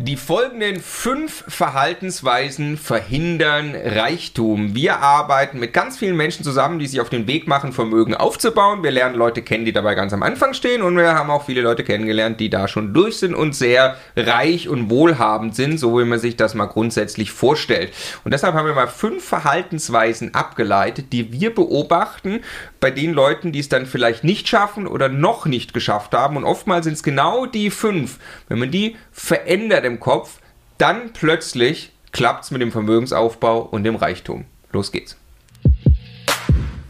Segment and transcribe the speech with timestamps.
[0.00, 4.76] Die folgenden fünf Verhaltensweisen verhindern Reichtum.
[4.76, 8.84] Wir arbeiten mit ganz vielen Menschen zusammen, die sich auf den Weg machen, Vermögen aufzubauen.
[8.84, 11.62] Wir lernen Leute kennen, die dabei ganz am Anfang stehen und wir haben auch viele
[11.62, 16.04] Leute kennengelernt, die da schon durch sind und sehr reich und wohlhabend sind, so wie
[16.04, 17.92] man sich das mal grundsätzlich vorstellt.
[18.22, 22.38] Und deshalb haben wir mal fünf Verhaltensweisen abgeleitet, die wir beobachten
[22.78, 26.36] bei den Leuten, die es dann vielleicht nicht schaffen oder noch nicht geschafft haben.
[26.36, 28.20] Und oftmals sind es genau die fünf.
[28.46, 30.38] Wenn man die verändert, im Kopf,
[30.78, 34.44] dann plötzlich klappt es mit dem Vermögensaufbau und dem Reichtum.
[34.72, 35.16] Los geht's.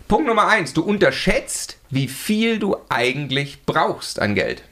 [0.06, 4.62] Punkt Nummer eins: Du unterschätzt, wie viel du eigentlich brauchst an Geld.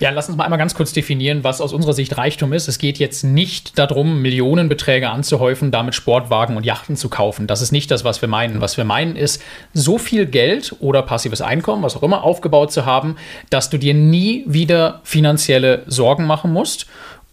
[0.00, 2.68] Ja, lass uns mal einmal ganz kurz definieren, was aus unserer Sicht Reichtum ist.
[2.68, 7.46] Es geht jetzt nicht darum, Millionenbeträge anzuhäufen, damit Sportwagen und Yachten zu kaufen.
[7.46, 8.60] Das ist nicht das, was wir meinen.
[8.60, 9.42] Was wir meinen ist,
[9.74, 13.16] so viel Geld oder passives Einkommen, was auch immer, aufgebaut zu haben,
[13.50, 16.86] dass du dir nie wieder finanzielle Sorgen machen musst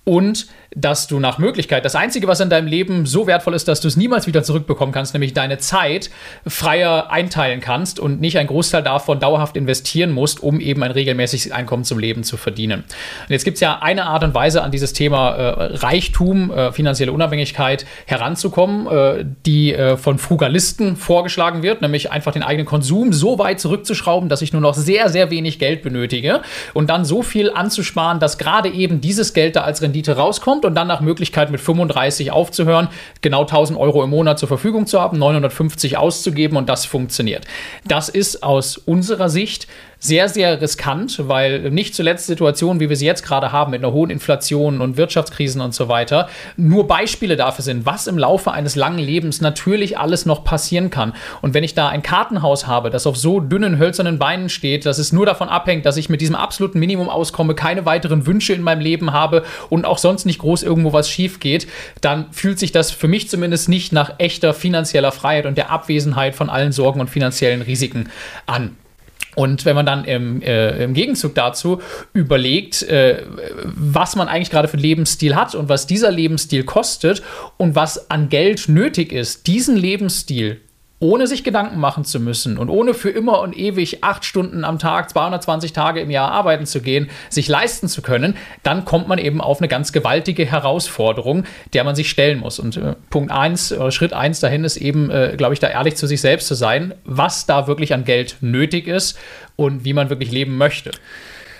[0.03, 3.79] und dass du nach Möglichkeit das Einzige, was in deinem Leben so wertvoll ist, dass
[3.79, 6.09] du es niemals wieder zurückbekommen kannst, nämlich deine Zeit
[6.45, 11.51] freier einteilen kannst und nicht einen Großteil davon dauerhaft investieren musst, um eben ein regelmäßiges
[11.53, 12.81] Einkommen zum Leben zu verdienen.
[12.81, 16.71] Und jetzt gibt es ja eine Art und Weise, an dieses Thema äh, Reichtum, äh,
[16.73, 23.13] finanzielle Unabhängigkeit heranzukommen, äh, die äh, von Frugalisten vorgeschlagen wird, nämlich einfach den eigenen Konsum
[23.13, 26.41] so weit zurückzuschrauben, dass ich nur noch sehr, sehr wenig Geld benötige
[26.73, 30.75] und dann so viel anzusparen, dass gerade eben dieses Geld da als Rendite rauskommt und
[30.75, 32.89] dann nach Möglichkeit mit 35 aufzuhören,
[33.21, 37.45] genau 1000 Euro im Monat zur Verfügung zu haben, 950 auszugeben und das funktioniert.
[37.85, 39.67] Das ist aus unserer Sicht
[39.99, 43.93] sehr, sehr riskant, weil nicht zuletzt Situationen, wie wir sie jetzt gerade haben, mit einer
[43.93, 48.75] hohen Inflation und Wirtschaftskrisen und so weiter, nur Beispiele dafür sind, was im Laufe eines
[48.75, 51.13] langen Lebens natürlich alles noch passieren kann.
[51.41, 54.97] Und wenn ich da ein Kartenhaus habe, das auf so dünnen, hölzernen Beinen steht, dass
[54.97, 58.61] es nur davon abhängt, dass ich mit diesem absoluten Minimum auskomme, keine weiteren Wünsche in
[58.61, 61.67] meinem Leben habe und auch sonst nicht groß irgendwo was schief geht,
[62.01, 66.35] dann fühlt sich das für mich zumindest nicht nach echter finanzieller Freiheit und der Abwesenheit
[66.35, 68.09] von allen Sorgen und finanziellen Risiken
[68.45, 68.75] an.
[69.35, 71.81] Und wenn man dann im, äh, im Gegenzug dazu
[72.13, 73.23] überlegt, äh,
[73.63, 77.21] was man eigentlich gerade für einen Lebensstil hat und was dieser Lebensstil kostet
[77.57, 80.61] und was an Geld nötig ist, diesen Lebensstil
[80.99, 84.79] ohne sich Gedanken machen zu müssen und ohne für immer und ewig acht Stunden am
[84.79, 89.17] Tag, 220 Tage im Jahr arbeiten zu gehen, sich leisten zu können, dann kommt man
[89.17, 92.59] eben auf eine ganz gewaltige Herausforderung, der man sich stellen muss.
[92.59, 95.97] Und äh, Punkt 1, äh, Schritt 1 dahin ist eben, äh, glaube ich, da ehrlich
[95.97, 99.17] zu sich selbst zu sein, was da wirklich an Geld nötig ist
[99.57, 100.91] und wie man wirklich leben möchte.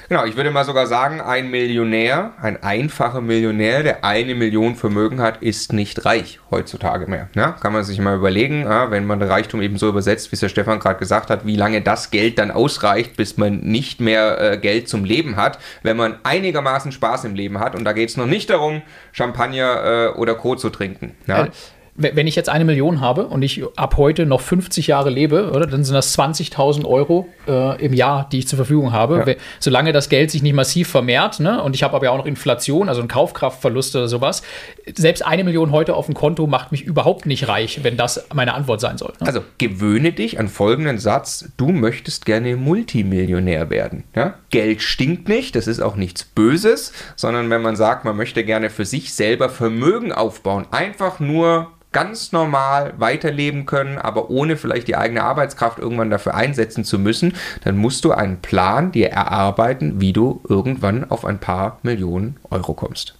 [0.07, 5.19] Genau, ich würde mal sogar sagen, ein Millionär, ein einfacher Millionär, der eine Million Vermögen
[5.19, 7.29] hat, ist nicht reich heutzutage mehr.
[7.35, 10.49] Ja, kann man sich mal überlegen, wenn man Reichtum eben so übersetzt, wie es der
[10.49, 14.57] Stefan gerade gesagt hat, wie lange das Geld dann ausreicht, bis man nicht mehr äh,
[14.57, 17.75] Geld zum Leben hat, wenn man einigermaßen Spaß im Leben hat.
[17.75, 20.55] Und da geht es noch nicht darum, Champagner äh, oder Co.
[20.55, 21.15] zu trinken.
[21.27, 21.47] Ja?
[21.97, 25.65] Wenn ich jetzt eine Million habe und ich ab heute noch 50 Jahre lebe, oder,
[25.65, 29.23] dann sind das 20.000 Euro äh, im Jahr, die ich zur Verfügung habe.
[29.25, 29.33] Ja.
[29.59, 32.25] Solange das Geld sich nicht massiv vermehrt, ne, und ich habe aber ja auch noch
[32.25, 34.43] Inflation, also einen Kaufkraftverlust oder sowas,
[34.93, 38.55] selbst eine Million heute auf dem Konto macht mich überhaupt nicht reich, wenn das meine
[38.55, 39.13] Antwort sein soll.
[39.21, 39.27] Ne?
[39.27, 44.03] Also gewöhne dich an folgenden Satz: Du möchtest gerne Multimillionär werden.
[44.15, 44.35] Ja?
[44.49, 48.69] Geld stinkt nicht, das ist auch nichts Böses, sondern wenn man sagt, man möchte gerne
[48.69, 54.97] für sich selber Vermögen aufbauen, einfach nur ganz normal weiterleben können, aber ohne vielleicht die
[54.97, 60.11] eigene Arbeitskraft irgendwann dafür einsetzen zu müssen, dann musst du einen Plan dir erarbeiten, wie
[60.11, 63.15] du irgendwann auf ein paar Millionen Euro kommst.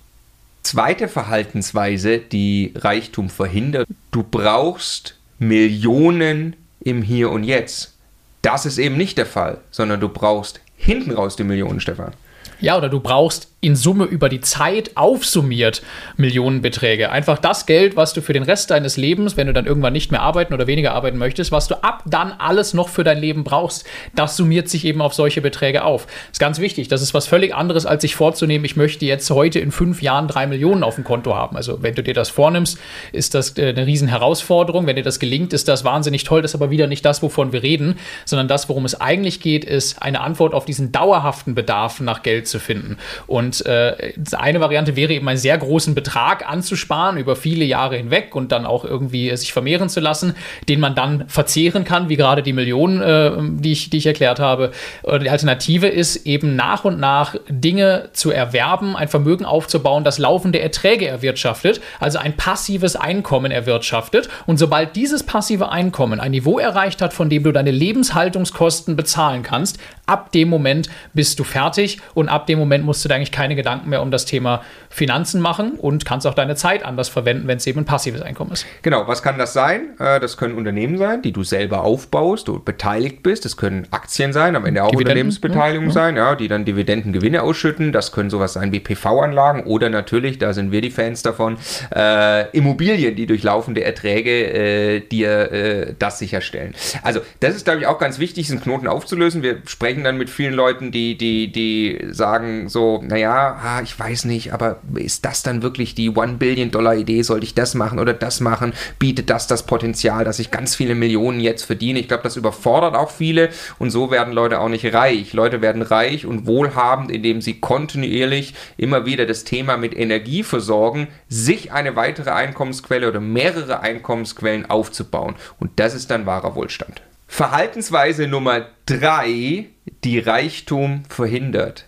[0.62, 7.94] Zweite Verhaltensweise, die Reichtum verhindert, du brauchst Millionen im Hier und Jetzt.
[8.42, 12.12] Das ist eben nicht der Fall, sondern du brauchst hinten raus die Millionen, Stefan.
[12.60, 15.82] Ja, oder du brauchst in Summe über die Zeit aufsummiert
[16.18, 17.12] Millionenbeträge.
[17.12, 20.12] Einfach das Geld, was du für den Rest deines Lebens, wenn du dann irgendwann nicht
[20.12, 23.44] mehr arbeiten oder weniger arbeiten möchtest, was du ab dann alles noch für dein Leben
[23.44, 26.06] brauchst, das summiert sich eben auf solche Beträge auf.
[26.32, 26.90] Ist ganz wichtig.
[26.90, 30.28] Das ist was völlig anderes, als sich vorzunehmen, ich möchte jetzt heute in fünf Jahren
[30.28, 31.58] drei Millionen auf dem Konto haben.
[31.58, 32.78] Also wenn du dir das vornimmst,
[33.14, 34.86] ist das äh, eine riesen Herausforderung.
[34.86, 36.44] Wenn dir das gelingt, ist das wahnsinnig toll.
[36.44, 39.66] Das ist aber wieder nicht das, wovon wir reden, sondern das, worum es eigentlich geht,
[39.66, 42.98] ist eine Antwort auf diesen dauerhaften Bedarf nach Geld zu finden.
[43.26, 48.36] Und Äh, eine Variante wäre eben einen sehr großen Betrag anzusparen über viele Jahre hinweg
[48.36, 50.36] und dann auch irgendwie sich vermehren zu lassen,
[50.68, 53.32] den man dann verzehren kann, wie gerade die Millionen, äh,
[53.62, 54.72] die, ich, die ich erklärt habe.
[55.04, 60.18] Oder die Alternative ist eben nach und nach Dinge zu erwerben, ein Vermögen aufzubauen, das
[60.18, 64.30] laufende Erträge erwirtschaftet, also ein passives Einkommen erwirtschaftet.
[64.46, 69.44] Und sobald dieses passive Einkommen ein Niveau erreicht hat, von dem du deine Lebenshaltungskosten bezahlen
[69.44, 73.32] kannst, ab dem Moment bist du fertig und ab dem Moment musst du dir eigentlich
[73.32, 77.48] keine Gedanken mehr um das Thema Finanzen machen und kannst auch deine Zeit anders verwenden,
[77.48, 78.66] wenn es eben ein passives Einkommen ist.
[78.82, 79.90] Genau, was kann das sein?
[80.00, 83.46] Äh, das können Unternehmen sein, die du selber aufbaust, du beteiligt bist.
[83.46, 87.92] Das können Aktien sein, am Ende auch Unternehmensbeteiligung ja, sein, ja, die dann Dividendengewinne ausschütten.
[87.92, 91.58] Das können sowas sein wie PV-Anlagen oder natürlich, da sind wir die Fans davon,
[91.94, 96.74] äh, Immobilien, die durch laufende Erträge äh, dir äh, das sicherstellen.
[97.04, 99.42] Also, das ist, glaube ich, auch ganz wichtig, diesen Knoten aufzulösen.
[99.44, 104.26] Wir sprechen dann mit vielen Leuten, die, die, die sagen so, naja, ah, ich weiß
[104.26, 107.22] nicht, aber ist das dann wirklich die One-Billion-Dollar-Idee?
[107.22, 108.74] Sollte ich das machen oder das machen?
[109.00, 112.00] Bietet das das Potenzial, dass ich ganz viele Millionen jetzt verdiene?
[112.00, 113.50] Ich glaube, das überfordert auch viele
[113.80, 115.34] und so werden Leute auch nicht reich.
[115.34, 121.08] Leute werden reich und wohlhabend, indem sie kontinuierlich immer wieder das Thema mit Energie versorgen,
[121.30, 125.36] sich eine weitere Einkommensquelle oder mehrere Einkommensquellen aufzubauen.
[125.60, 127.02] Und das ist dann wahrer Wohlstand.
[127.28, 129.66] Verhaltensweise Nummer drei,
[130.04, 131.86] die Reichtum verhindert.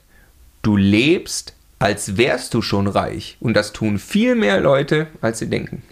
[0.61, 3.37] Du lebst, als wärst du schon reich.
[3.39, 5.83] Und das tun viel mehr Leute, als sie denken.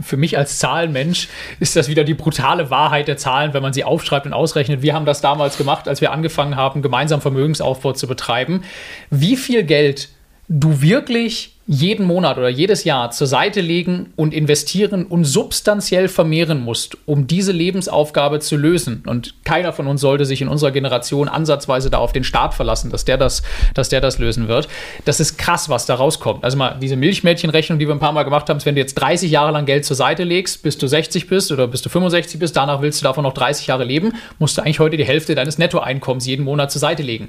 [0.00, 1.28] Für mich als Zahlenmensch
[1.60, 4.82] ist das wieder die brutale Wahrheit der Zahlen, wenn man sie aufschreibt und ausrechnet.
[4.82, 8.62] Wir haben das damals gemacht, als wir angefangen haben, gemeinsam Vermögensaufbau zu betreiben.
[9.10, 10.08] Wie viel Geld
[10.48, 16.60] du wirklich jeden Monat oder jedes Jahr zur Seite legen und investieren und substanziell vermehren
[16.64, 19.02] musst, um diese Lebensaufgabe zu lösen.
[19.06, 22.90] Und keiner von uns sollte sich in unserer Generation ansatzweise da auf den Staat verlassen,
[22.90, 23.42] dass der das,
[23.74, 24.66] dass der das lösen wird.
[25.04, 26.42] Das ist krass, was da rauskommt.
[26.42, 28.94] Also mal diese Milchmädchenrechnung, die wir ein paar Mal gemacht haben, ist, wenn du jetzt
[28.94, 32.40] 30 Jahre lang Geld zur Seite legst, bis du 60 bist oder bis du 65
[32.40, 35.34] bist, danach willst du davon noch 30 Jahre leben, musst du eigentlich heute die Hälfte
[35.34, 37.28] deines Nettoeinkommens jeden Monat zur Seite legen.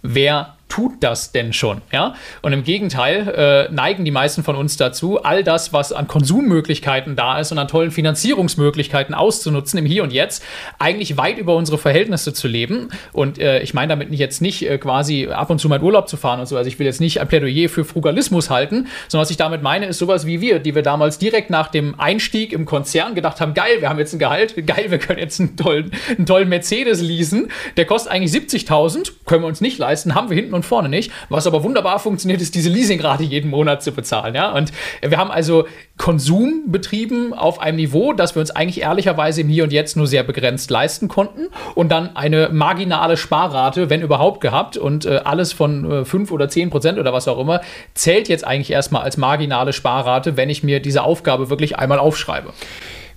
[0.00, 1.80] Wer tut das denn schon?
[1.92, 2.14] Ja?
[2.42, 7.16] Und im Gegenteil äh, neigen die meisten von uns dazu, all das, was an Konsummöglichkeiten
[7.16, 10.44] da ist und an tollen Finanzierungsmöglichkeiten auszunutzen im Hier und Jetzt,
[10.78, 12.90] eigentlich weit über unsere Verhältnisse zu leben.
[13.12, 16.16] Und äh, ich meine damit jetzt nicht äh, quasi ab und zu mal Urlaub zu
[16.16, 16.56] fahren und so.
[16.56, 19.86] Also ich will jetzt nicht ein Plädoyer für Frugalismus halten, sondern was ich damit meine,
[19.86, 23.54] ist sowas wie wir, die wir damals direkt nach dem Einstieg im Konzern gedacht haben,
[23.54, 27.00] geil, wir haben jetzt ein Gehalt, geil, wir können jetzt einen tollen, einen tollen Mercedes
[27.00, 27.50] leasen.
[27.76, 31.10] Der kostet eigentlich 70.000, können wir uns nicht leisten, haben wir hinten und vorne nicht.
[31.28, 34.34] Was aber wunderbar funktioniert, ist diese Leasingrate jeden Monat zu bezahlen.
[34.34, 34.52] Ja?
[34.52, 35.66] Und wir haben also
[35.96, 40.06] Konsum betrieben auf einem Niveau, das wir uns eigentlich ehrlicherweise im Hier und Jetzt nur
[40.06, 41.48] sehr begrenzt leisten konnten.
[41.74, 44.76] Und dann eine marginale Sparrate, wenn überhaupt, gehabt.
[44.76, 47.60] Und äh, alles von äh, 5 oder 10 Prozent oder was auch immer
[47.94, 52.52] zählt jetzt eigentlich erstmal als marginale Sparrate, wenn ich mir diese Aufgabe wirklich einmal aufschreibe.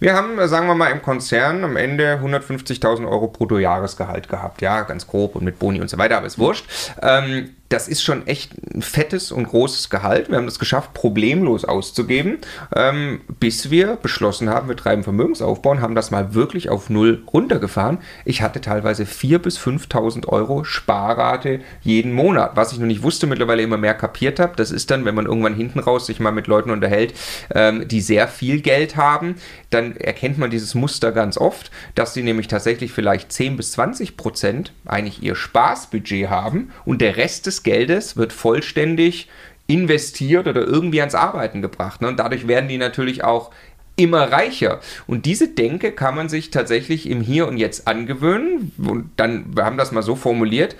[0.02, 4.62] Wir haben, äh, sagen wir mal, im Konzern am Ende 150.000 Euro Bruttojahresgehalt gehabt.
[4.64, 6.66] Ja, ganz grob und mit Boni und so weiter, aber ist wurscht.
[7.04, 10.30] Ähm, das ist schon echt ein fettes und großes Gehalt.
[10.30, 12.40] Wir haben das geschafft, problemlos auszugeben,
[12.76, 17.24] ähm, bis wir beschlossen haben, wir treiben Vermögensaufbau und haben das mal wirklich auf null
[17.32, 18.00] runtergefahren.
[18.26, 22.58] Ich hatte teilweise 4.000 bis 5.000 Euro Sparrate jeden Monat.
[22.58, 25.26] Was ich noch nicht wusste, mittlerweile immer mehr kapiert habe, das ist dann, wenn man
[25.26, 27.14] irgendwann hinten raus sich mal mit Leuten unterhält,
[27.56, 29.36] ähm, die sehr viel Geld haben,
[29.70, 34.18] dann erkennt man dieses Muster ganz oft, dass sie nämlich tatsächlich vielleicht 10 bis 20
[34.18, 39.28] Prozent eigentlich ihr Spaßbudget haben und der Rest des Geldes wird vollständig
[39.68, 42.02] investiert oder irgendwie ans Arbeiten gebracht.
[42.02, 42.08] Ne?
[42.08, 43.52] Und dadurch werden die natürlich auch
[43.96, 44.80] immer reicher.
[45.08, 48.72] Und diese Denke kann man sich tatsächlich im Hier und Jetzt angewöhnen.
[48.78, 50.76] Und dann, wir haben das mal so formuliert,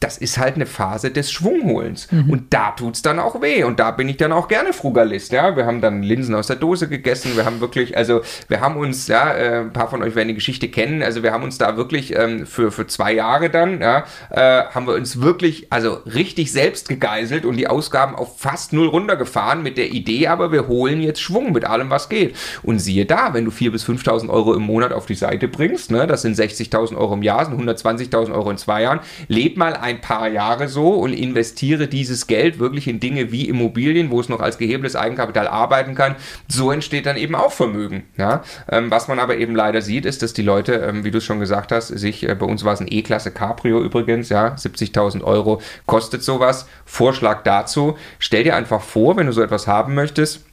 [0.00, 2.10] das ist halt eine Phase des Schwungholens.
[2.10, 2.30] Mhm.
[2.30, 3.64] Und da tut es dann auch weh.
[3.64, 5.32] Und da bin ich dann auch gerne Frugalist.
[5.32, 5.56] Ja?
[5.56, 7.36] Wir haben dann Linsen aus der Dose gegessen.
[7.36, 10.34] Wir haben wirklich, also wir haben uns, ja, äh, ein paar von euch werden die
[10.34, 14.04] Geschichte kennen, also wir haben uns da wirklich ähm, für, für zwei Jahre dann, ja,
[14.30, 18.88] äh, haben wir uns wirklich, also richtig selbst gegeißelt und die Ausgaben auf fast null
[18.88, 22.36] runtergefahren mit der Idee, aber wir holen jetzt Schwung mit allem, was geht.
[22.62, 25.90] Und siehe da, wenn du 4.000 bis 5.000 Euro im Monat auf die Seite bringst,
[25.90, 29.74] ne, das sind 60.000 Euro im Jahr, sind 120.000 Euro in zwei Jahren, leb mal
[29.74, 34.20] ein ein paar Jahre so und investiere dieses Geld wirklich in Dinge wie Immobilien, wo
[34.20, 36.16] es noch als gehebeltes Eigenkapital arbeiten kann.
[36.48, 38.04] So entsteht dann eben auch Vermögen.
[38.16, 38.42] Ja?
[38.70, 41.24] Ähm, was man aber eben leider sieht, ist, dass die Leute, ähm, wie du es
[41.24, 45.22] schon gesagt hast, sich, äh, bei uns war es ein E-Klasse Cabrio übrigens, ja, 70.000
[45.22, 46.66] Euro kostet sowas.
[46.84, 50.44] Vorschlag dazu, stell dir einfach vor, wenn du so etwas haben möchtest,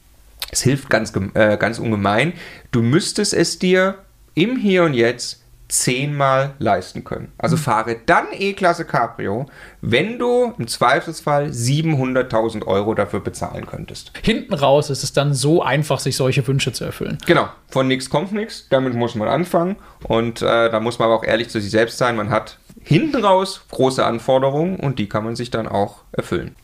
[0.51, 2.33] es hilft ganz, äh, ganz ungemein,
[2.71, 3.95] du müsstest es dir
[4.33, 7.31] im Hier und Jetzt zehnmal leisten können.
[7.37, 9.47] Also fahre dann E-Klasse Cabrio,
[9.81, 14.11] wenn du im Zweifelsfall 700.000 Euro dafür bezahlen könntest.
[14.21, 17.17] Hinten raus ist es dann so einfach, sich solche Wünsche zu erfüllen.
[17.25, 21.15] Genau, von nichts kommt nichts, damit muss man anfangen und äh, da muss man aber
[21.15, 22.15] auch ehrlich zu sich selbst sein.
[22.15, 26.55] Man hat hinten raus große Anforderungen und die kann man sich dann auch erfüllen.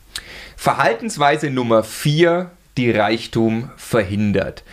[0.55, 4.63] Verhaltensweise Nummer 4, die Reichtum verhindert.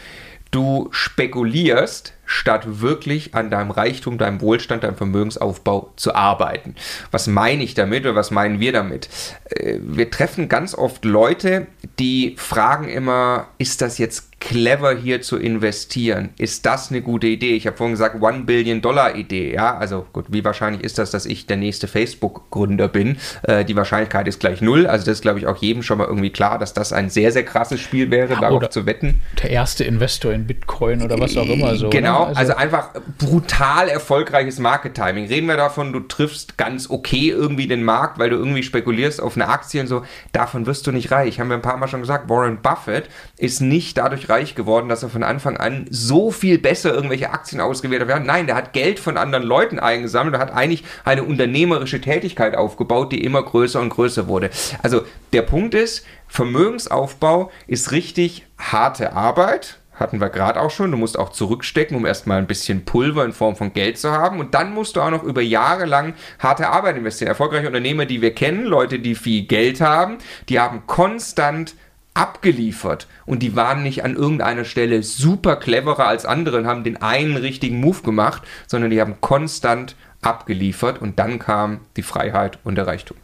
[0.50, 6.76] Du spekulierst, statt wirklich an deinem Reichtum, deinem Wohlstand, deinem Vermögensaufbau zu arbeiten.
[7.10, 9.08] Was meine ich damit oder was meinen wir damit?
[9.46, 11.66] Äh, wir treffen ganz oft Leute,
[11.98, 16.30] die fragen immer, ist das jetzt clever hier zu investieren.
[16.38, 17.54] Ist das eine gute Idee?
[17.54, 19.54] Ich habe vorhin gesagt, One Billion Dollar Idee.
[19.54, 23.18] Ja, also gut, wie wahrscheinlich ist das, dass ich der nächste Facebook-Gründer bin?
[23.42, 24.86] Äh, die Wahrscheinlichkeit ist gleich null.
[24.86, 27.32] Also das ist, glaube ich, auch jedem schon mal irgendwie klar, dass das ein sehr,
[27.32, 29.20] sehr krasses Spiel wäre, ja, darauf zu wetten.
[29.42, 31.90] Der erste Investor in Bitcoin oder was auch immer so.
[31.90, 35.26] Genau, also, also, einfach brutal erfolgreiches Market-Timing.
[35.26, 39.36] Reden wir davon, du triffst ganz okay irgendwie den Markt, weil du irgendwie spekulierst auf
[39.36, 40.02] eine Aktie und so.
[40.32, 41.38] Davon wirst du nicht reich.
[41.38, 45.02] Haben wir ein paar Mal schon gesagt, Warren Buffett ist nicht dadurch reich geworden, dass
[45.02, 48.24] er von Anfang an so viel besser irgendwelche Aktien ausgewählt hat.
[48.24, 53.12] Nein, der hat Geld von anderen Leuten eingesammelt und hat eigentlich eine unternehmerische Tätigkeit aufgebaut,
[53.12, 54.50] die immer größer und größer wurde.
[54.82, 60.90] Also der Punkt ist, Vermögensaufbau ist richtig harte Arbeit hatten wir gerade auch schon.
[60.90, 64.40] Du musst auch zurückstecken, um erstmal ein bisschen Pulver in Form von Geld zu haben.
[64.40, 67.28] Und dann musst du auch noch über Jahre lang harte Arbeit investieren.
[67.28, 70.18] Erfolgreiche Unternehmer, die wir kennen, Leute, die viel Geld haben,
[70.48, 71.74] die haben konstant
[72.14, 77.00] abgeliefert und die waren nicht an irgendeiner Stelle super cleverer als andere und haben den
[77.00, 82.74] einen richtigen Move gemacht, sondern die haben konstant abgeliefert und dann kam die Freiheit und
[82.74, 83.16] der Reichtum.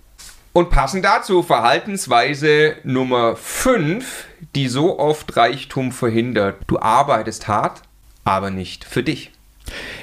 [0.52, 6.56] Und passend dazu Verhaltensweise Nummer 5, die so oft Reichtum verhindert.
[6.66, 7.82] Du arbeitest hart,
[8.24, 9.32] aber nicht für dich.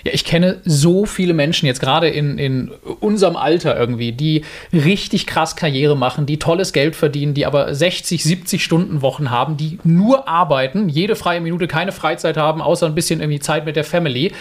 [0.03, 5.25] Ja, ich kenne so viele Menschen jetzt gerade in, in unserem Alter irgendwie, die richtig
[5.25, 9.79] krass Karriere machen, die tolles Geld verdienen, die aber 60, 70 Stunden Wochen haben, die
[9.83, 13.83] nur arbeiten, jede freie Minute keine Freizeit haben, außer ein bisschen irgendwie Zeit mit der
[13.83, 14.33] Family,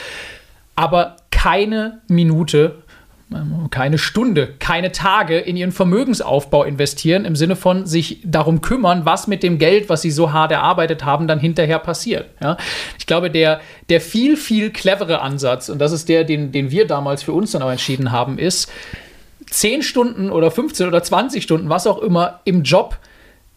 [0.75, 2.82] aber keine Minute
[3.71, 9.27] keine Stunde, keine Tage in ihren Vermögensaufbau investieren, im Sinne von sich darum kümmern, was
[9.27, 12.27] mit dem Geld, was sie so hart erarbeitet haben, dann hinterher passiert.
[12.41, 12.57] Ja?
[12.99, 16.87] Ich glaube, der, der viel, viel clevere Ansatz, und das ist der, den, den wir
[16.87, 18.71] damals für uns dann auch entschieden haben, ist,
[19.51, 22.99] 10 Stunden oder 15 oder 20 Stunden, was auch immer, im Job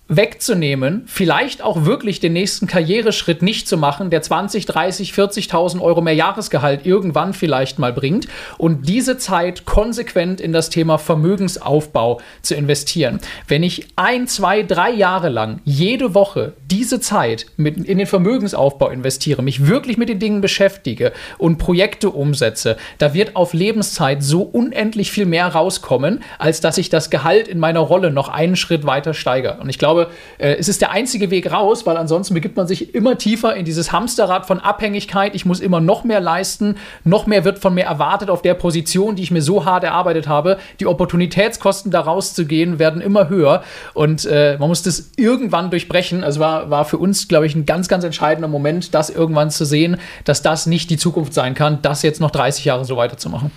[0.07, 6.01] wegzunehmen, vielleicht auch wirklich den nächsten Karriereschritt nicht zu machen, der 20, 30, 40.000 Euro
[6.01, 8.27] mehr Jahresgehalt irgendwann vielleicht mal bringt
[8.59, 13.19] und diese Zeit konsequent in das Thema Vermögensaufbau zu investieren.
[13.47, 18.89] Wenn ich ein, zwei, drei Jahre lang jede Woche diese Zeit mit in den Vermögensaufbau
[18.89, 24.43] investiere, mich wirklich mit den Dingen beschäftige und Projekte umsetze, da wird auf Lebenszeit so
[24.43, 28.85] unendlich viel mehr rauskommen, als dass ich das Gehalt in meiner Rolle noch einen Schritt
[28.85, 29.57] weiter steigere.
[29.59, 32.67] Und ich glaube, glaube, äh, es ist der einzige Weg raus, weil ansonsten begibt man
[32.67, 35.35] sich immer tiefer in dieses Hamsterrad von Abhängigkeit.
[35.35, 39.15] Ich muss immer noch mehr leisten, noch mehr wird von mir erwartet auf der Position,
[39.15, 40.57] die ich mir so hart erarbeitet habe.
[40.79, 46.23] Die Opportunitätskosten da rauszugehen werden immer höher und äh, man muss das irgendwann durchbrechen.
[46.23, 49.65] Also war, war für uns, glaube ich, ein ganz, ganz entscheidender Moment, das irgendwann zu
[49.65, 53.51] sehen, dass das nicht die Zukunft sein kann, das jetzt noch 30 Jahre so weiterzumachen.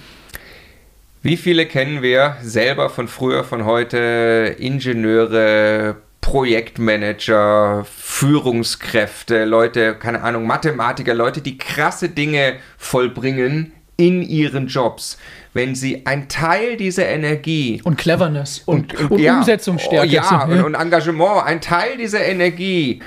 [1.23, 4.55] Wie viele kennen wir selber von früher, von heute?
[4.59, 15.19] Ingenieure, Projektmanager, Führungskräfte, Leute, keine Ahnung, Mathematiker, Leute, die krasse Dinge vollbringen in ihren Jobs.
[15.55, 20.63] Wenn sie ein Teil dieser Energie und Cleverness und, und, und ja, Umsetzungsstärke ja, und,
[20.63, 23.01] und Engagement, ein Teil dieser Energie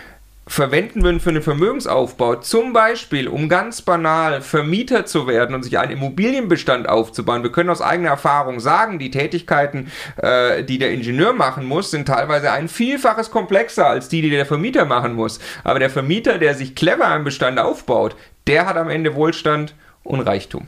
[0.51, 5.79] verwenden würden für einen Vermögensaufbau, zum Beispiel um ganz banal Vermieter zu werden und sich
[5.79, 7.41] einen Immobilienbestand aufzubauen.
[7.41, 12.05] Wir können aus eigener Erfahrung sagen, die Tätigkeiten, äh, die der Ingenieur machen muss, sind
[12.05, 15.39] teilweise ein Vielfaches komplexer als die, die der Vermieter machen muss.
[15.63, 20.19] Aber der Vermieter, der sich clever einen Bestand aufbaut, der hat am Ende Wohlstand und
[20.19, 20.67] Reichtum.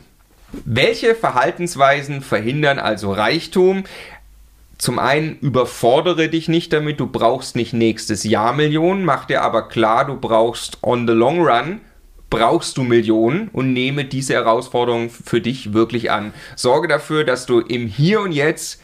[0.65, 3.85] Welche Verhaltensweisen verhindern also Reichtum?
[4.83, 9.67] Zum einen überfordere dich nicht damit, du brauchst nicht nächstes Jahr Millionen, mach dir aber
[9.69, 11.79] klar, du brauchst on the long run
[12.29, 16.33] brauchst du Millionen und nehme diese Herausforderung für dich wirklich an.
[16.55, 18.81] Sorge dafür, dass du im Hier und Jetzt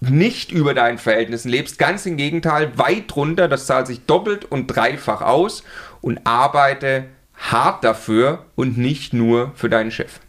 [0.00, 4.68] nicht über deinen Verhältnissen lebst, ganz im Gegenteil, weit drunter, das zahlt sich doppelt und
[4.68, 5.64] dreifach aus
[6.00, 10.20] und arbeite hart dafür und nicht nur für deinen Chef.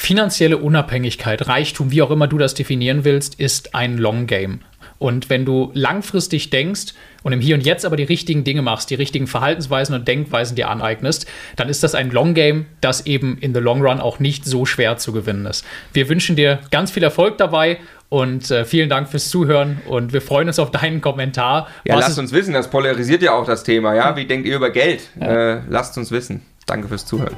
[0.00, 4.60] Finanzielle Unabhängigkeit, Reichtum, wie auch immer du das definieren willst, ist ein Long Game.
[4.98, 8.90] Und wenn du langfristig denkst und im Hier und Jetzt aber die richtigen Dinge machst,
[8.90, 11.26] die richtigen Verhaltensweisen und Denkweisen dir aneignest,
[11.56, 14.64] dann ist das ein Long Game, das eben in the Long Run auch nicht so
[14.64, 15.64] schwer zu gewinnen ist.
[15.92, 17.78] Wir wünschen dir ganz viel Erfolg dabei
[18.08, 21.66] und äh, vielen Dank fürs Zuhören und wir freuen uns auf deinen Kommentar.
[21.84, 24.14] Ja, lasst uns wissen, das polarisiert ja auch das Thema, ja?
[24.14, 25.02] Wie denkt ihr über Geld?
[25.20, 25.56] Ja.
[25.56, 26.42] Äh, lasst uns wissen.
[26.66, 27.36] Danke fürs Zuhören.